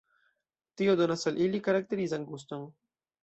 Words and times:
Tio 0.81 0.95
donas 1.01 1.27
al 1.31 1.37
ili 1.47 1.61
karakterizan 1.69 2.25
guston. 2.31 2.65